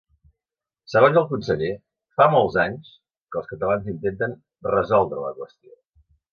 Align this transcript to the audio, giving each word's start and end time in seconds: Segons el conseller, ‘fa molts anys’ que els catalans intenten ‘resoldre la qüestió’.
Segons 0.93 1.19
el 1.21 1.27
conseller, 1.33 1.69
‘fa 2.21 2.27
molts 2.37 2.59
anys’ 2.65 2.89
que 3.37 3.41
els 3.43 3.53
catalans 3.53 3.95
intenten 3.95 4.37
‘resoldre 4.81 5.25
la 5.31 5.35
qüestió’. 5.41 5.79